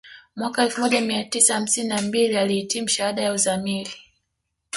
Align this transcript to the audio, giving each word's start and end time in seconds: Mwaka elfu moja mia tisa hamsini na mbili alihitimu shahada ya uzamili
Mwaka 0.35 0.63
elfu 0.63 0.81
moja 0.81 1.01
mia 1.01 1.23
tisa 1.23 1.53
hamsini 1.53 1.87
na 1.89 2.01
mbili 2.01 2.37
alihitimu 2.37 2.87
shahada 2.89 3.21
ya 3.21 3.31
uzamili 3.33 3.91